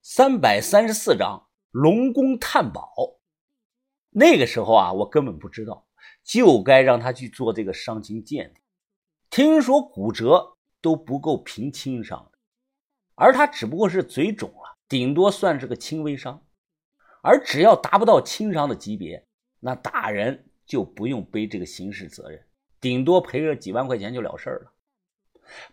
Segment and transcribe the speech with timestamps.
[0.00, 3.18] 三百三十四章龙宫探宝。
[4.10, 5.86] 那个时候啊，我根本不知道，
[6.24, 8.62] 就该让他去做这个伤情鉴定。
[9.28, 12.38] 听说骨折都不够评轻伤的，
[13.14, 16.42] 而他只不过是嘴肿了，顶多算是个轻微伤。
[17.20, 19.26] 而只要达不到轻伤的级别，
[19.58, 22.42] 那打人就不用背这个刑事责任，
[22.80, 24.72] 顶多赔个几万块钱就了事了。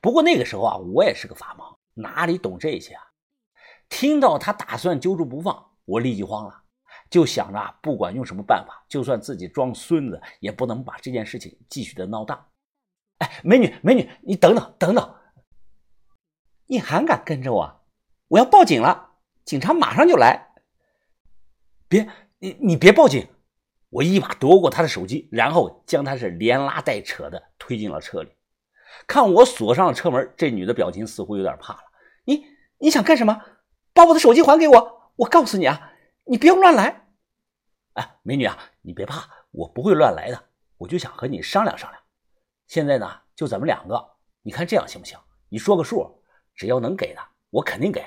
[0.00, 3.03] 不过那个时候啊，我也是个法盲，哪里懂这些啊？
[3.88, 6.62] 听到他打算揪住不放，我立即慌了，
[7.10, 12.48] 就想着不管用什么办法，就算自己装孙子，也不能把这件事情继续的闹大。
[13.18, 15.14] 哎，美女，美女，你等等，等等，
[16.66, 17.80] 你还敢跟着我？
[18.28, 19.12] 我要报警了，
[19.44, 20.54] 警察马上就来。
[21.86, 22.08] 别，
[22.38, 23.28] 你你别报警！
[23.90, 28.32] 我一把夺过他的手机，然后将他是连拉带扯的推进了车里。
[29.06, 31.80] 看我锁上了车门，这女的表情似乎有点怕了。
[32.24, 32.44] 你
[32.78, 33.40] 你想干什么？
[33.94, 35.12] 把我的手机还给我！
[35.16, 35.92] 我告诉你啊，
[36.24, 37.06] 你不要乱来。
[37.92, 40.50] 哎，美女啊，你别怕，我不会乱来的。
[40.78, 42.02] 我就想和你商量商量。
[42.66, 45.16] 现在呢，就咱们两个，你看这样行不行？
[45.48, 46.20] 你说个数，
[46.54, 48.04] 只要能给的，我肯定给。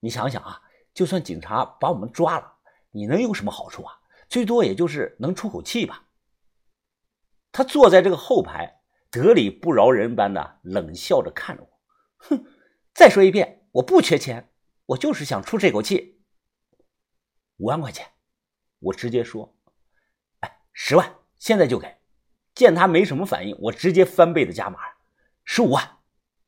[0.00, 0.62] 你想想啊，
[0.94, 2.50] 就算警察把我们抓了，
[2.90, 3.92] 你能有什么好处啊？
[4.28, 6.04] 最多也就是能出口气吧。
[7.52, 8.76] 他坐在这个后排。
[9.10, 11.70] 得理不饶人般的冷笑着看着我，
[12.18, 12.44] 哼！
[12.92, 14.52] 再说一遍，我不缺钱，
[14.88, 16.22] 我就是想出这口气。
[17.58, 18.06] 五万块钱，
[18.78, 19.54] 我直接说，
[20.40, 21.98] 哎，十万，现在就给。
[22.54, 24.78] 见他没什么反应，我直接翻倍的加码，
[25.44, 25.98] 十五万，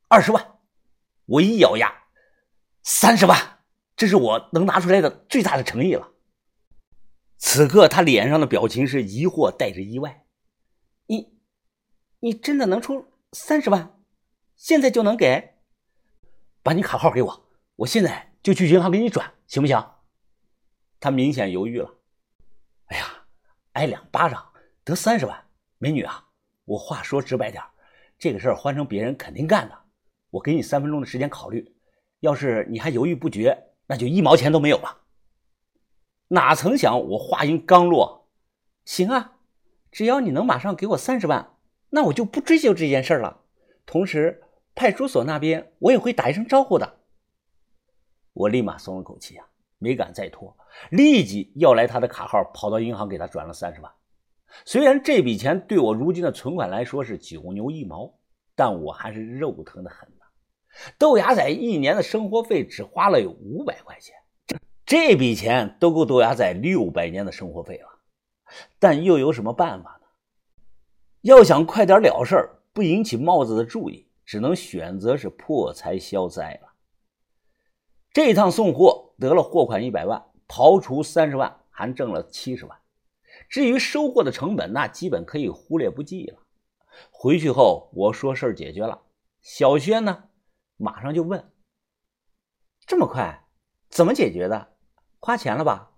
[0.09, 0.59] 二十万。
[1.27, 2.07] 我一咬牙，
[2.83, 6.13] 三十万，这是我能拿出来的最大的诚意了。
[7.37, 10.27] 此刻他脸上的表情是疑惑带着意外。
[11.07, 11.39] 你
[12.21, 14.01] 你真的能出三十万？
[14.57, 15.55] 现在就能给？
[16.63, 19.85] 把你卡号给我，我现在就去银行给你转，行不行？
[20.99, 21.95] 他明显犹豫了。
[22.87, 23.07] 哎呀，
[23.73, 24.53] 挨两巴掌
[24.85, 25.45] 得三十万，
[25.79, 26.29] 美女啊，
[26.65, 27.63] 我话说直白点，
[28.19, 29.79] 这个事儿换成别人肯定干的。
[30.31, 31.75] 我给你三分钟的时间考虑，
[32.21, 34.99] 要是你还犹豫不决，那就一毛钱都没有了。
[36.29, 38.29] 哪曾想我话音刚落，
[38.85, 39.39] 行啊，
[39.91, 41.57] 只要你能马上给我三十万。
[41.93, 43.43] 那我就不追究这件事了。
[43.85, 44.45] 同时，
[44.77, 47.00] 派出所那边我也会打一声招呼的。
[48.33, 49.47] 我立马松了口气啊，
[49.79, 50.57] 没敢再拖，
[50.91, 53.93] 立即要来他的卡号，跑到银行给他转了三十万。
[54.65, 58.13] 虽然这笔钱对我如今的存款来说是九牛一毛，
[58.55, 60.25] 但我还是肉疼的很呐。
[60.99, 64.15] 豆芽仔一年的生活费只花了有五百块钱，
[64.87, 67.89] 这这笔钱都够豆芽仔六百年的生活费了。
[68.79, 70.07] 但又有什么办法呢？
[71.23, 76.70] 要想快点了事儿，不引起帽子的注意，只能选择是破财消灾了。
[78.13, 82.79] 这一趟送货得了货款一百万，刨除三十万，还挣了七十万。
[83.49, 86.39] 至于收货的成本，那基本可以忽略不计了。
[87.11, 89.03] 回去后我说事儿解决了，
[89.41, 90.25] 小轩呢，
[90.77, 91.53] 马上就问：
[92.87, 93.47] 这么快，
[93.89, 94.77] 怎么解决的？
[95.21, 95.93] 花钱了吧？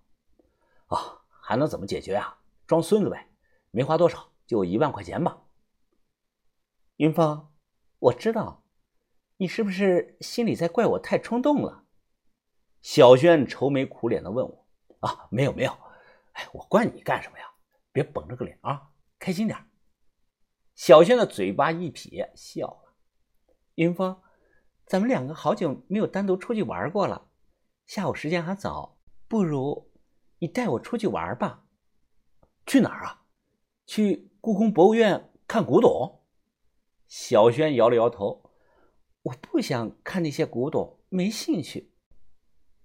[0.88, 2.38] 啊，还能怎么解决啊？
[2.66, 3.28] 装孙子呗，
[3.70, 4.30] 没花多少。
[4.44, 5.44] 就一万块钱吧，
[6.96, 7.48] 云峰，
[8.00, 8.64] 我知道，
[9.38, 11.81] 你是不是心里在怪我太冲动了？
[12.82, 14.66] 小轩愁眉苦脸的问我。
[15.00, 15.72] 啊，没有没有，
[16.32, 17.44] 哎，我怪你干什么呀？
[17.92, 19.58] 别绷着个脸啊，开心点。
[20.74, 22.94] 小轩的嘴巴一撇，笑了。
[23.76, 24.20] 云峰，
[24.86, 27.30] 咱们两个好久没有单独出去玩过了，
[27.86, 28.98] 下午时间还早，
[29.28, 29.90] 不如
[30.38, 31.64] 你带我出去玩吧。
[32.66, 33.24] 去哪儿啊？
[33.86, 34.30] 去。
[34.42, 36.24] 故宫博物院看古董，
[37.06, 38.50] 小轩摇了摇头，
[39.22, 41.91] 我不想看那些古董，没兴趣。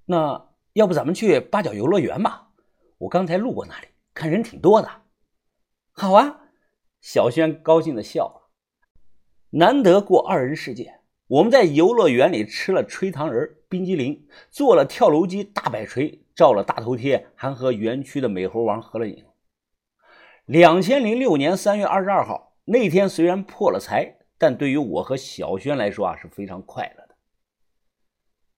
[0.09, 2.50] 那要不咱们去八角游乐园吧？
[2.97, 4.90] 我刚才路过那里，看人挺多的。
[5.91, 6.44] 好啊，
[7.01, 8.50] 小轩高兴的笑了。
[9.50, 19.25] 难得过二人世界，我们在游乐园里吃了吹糖人、冰激凌，坐了跳楼机、大摆锤，照了大头贴，还和园区的美猴王合了影。
[20.45, 26.96] 两千零六年三月二十二号那天，虽然破了财，但对于我和小轩来说啊是非常快乐。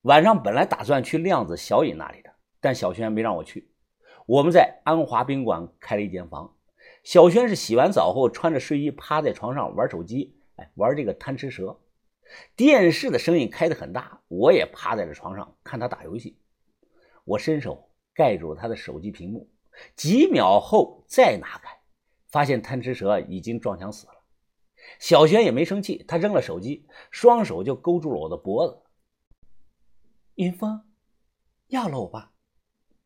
[0.10, 3.70] 晚上本来打算去亮子、小尹那里的，但小轩没让我去。
[4.26, 6.52] 我们在安华宾馆开了一间房，
[7.04, 11.80] 小轩是洗完澡后穿着睡衣趴在床上玩手机，哎，玩这个贪吃蛇。
[12.56, 16.40] 电视的声音开得很大，我也趴在了床上看他打游戏。
[17.24, 19.48] 我伸手盖住他的手机屏幕，
[19.96, 21.78] 几秒后再拿开。
[22.30, 24.14] 发现贪吃蛇已经撞墙死了，
[24.98, 28.76] 小轩也没生气，他扔了手机，双手就勾住了我的脖子。
[30.40, 30.84] 云峰，
[31.68, 32.32] 要了我吧。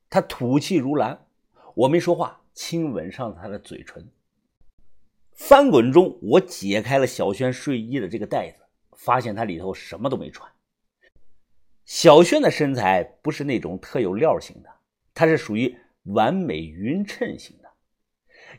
[0.07, 1.25] 他吐气如兰，
[1.73, 4.07] 我没说话，亲吻上他的嘴唇。
[5.31, 10.47] 翻滚中，我解开了小轩睡衣的这个袋子，发现他里头什么都没穿。
[11.85, 14.69] 小轩的身材不是那种特有料型的，
[15.15, 17.71] 他是属于完美匀称型的。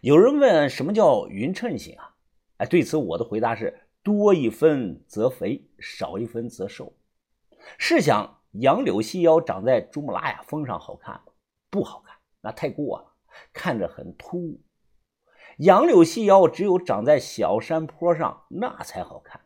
[0.01, 2.17] 有人问什么叫匀称型啊？
[2.57, 6.93] 哎，对此我的回答是：多一分则肥，少一分则瘦。
[7.79, 11.33] 试想，杨柳细腰长在珠穆朗玛峰上好看吗？
[11.71, 13.13] 不好看，那太过了，
[13.53, 14.61] 看着很突兀。
[15.59, 19.41] 杨柳细腰只有长在小山坡上，那才好看。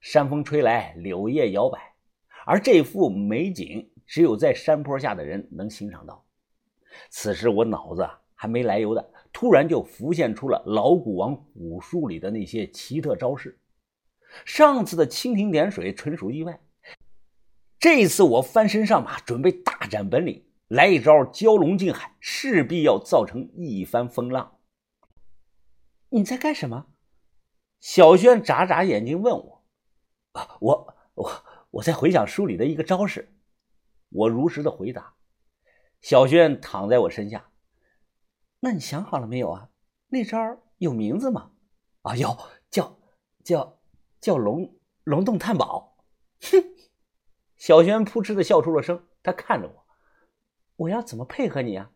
[0.00, 1.94] 山风吹来，柳叶摇摆，
[2.44, 6.24] 而这幅美景只有在山坡下的人能欣赏到。
[7.10, 13.58] 此时我脑子还没来由的，突然就浮现出了老古王古书里的那些奇特招式。
[14.44, 16.60] 上次的蜻蜓点水纯属意外，
[17.84, 24.58] 这次我翻身上马，准备大展本领，来一招蛟龙进海，势必要造成一番风浪。
[26.08, 26.86] 你在干什么？
[27.80, 29.66] 小轩眨眨眼睛问我
[30.32, 33.36] ：“啊，我我我在回想书里的一个招式。”
[34.08, 35.16] 我如实的回答。
[36.00, 37.50] 小轩躺在我身下
[38.60, 39.68] ：“那你想好了没有啊？
[40.08, 40.38] 那招
[40.78, 41.50] 有名字吗
[42.00, 42.34] ？”“啊，有，
[42.70, 42.98] 叫
[43.44, 43.78] 叫
[44.22, 45.98] 叫龙龙洞探宝。”
[46.50, 46.73] 哼！
[47.64, 49.02] 小轩扑哧的笑出了声。
[49.22, 49.86] 他看着我
[50.76, 51.90] ：“我要怎么配合你啊？”“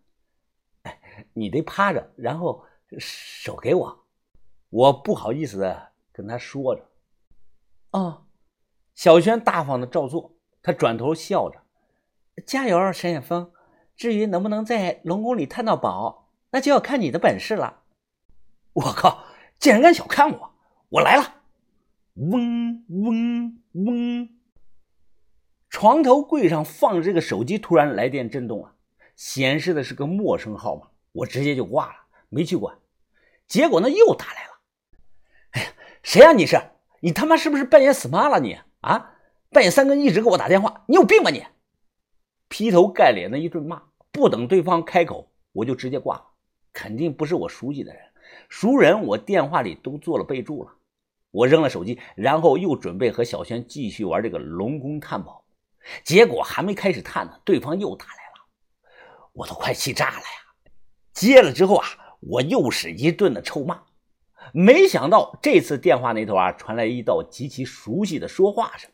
[0.85, 2.65] 哎，你得趴着，然后
[2.99, 4.07] 手给我。”
[4.71, 6.89] 我不好意思的跟他说着，
[7.91, 8.25] 哦，
[8.95, 10.39] 小轩大方的照做。
[10.63, 11.61] 他转头笑着
[12.47, 13.53] ：“加油，沈远峰。
[13.95, 17.83] 至于能不能在龙宫里探到宝，那就要看你的本事了。”
[18.73, 19.27] 我靠！
[19.59, 20.55] 竟然敢小看我！
[20.89, 21.43] 我来了！
[22.15, 24.38] 嗡嗡嗡！
[25.81, 28.75] 床头柜上放着这个手机，突然来电震动了，
[29.15, 30.89] 显示的是个陌生号码。
[31.13, 31.95] 我直接就挂了，
[32.31, 32.79] 没去管。
[33.47, 34.51] 结果呢，又打来了。
[35.53, 35.73] 哎呀
[36.03, 36.33] 谁呀？
[36.33, 36.61] 你是
[36.99, 38.41] 你他妈是不是半夜死妈了？
[38.41, 39.15] 你啊，
[39.51, 41.47] 半夜三更一直给我打电话，你有病吧你？
[42.49, 46.25] 劈头盖脸的一顿骂，不等对方开口，我就直接挂了。
[46.73, 48.03] 肯定不是我熟悉的人，
[48.49, 50.73] 熟人我电话里都做了备注了。
[51.31, 55.45] 我扔了手机，然后又准备和小轩继续玩这个龙宫探宝。
[56.05, 58.47] 结果还没开始探呢，对方又打来了，
[59.33, 60.71] 我都快气炸了呀！
[61.13, 61.87] 接了之后啊，
[62.21, 63.83] 我又是一顿的臭骂。
[64.53, 68.91] 没想到这次电话那头啊，传来一道极其熟悉的说话声：“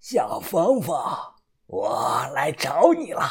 [0.00, 0.96] 小峰峰，
[1.66, 3.22] 我来找你了。”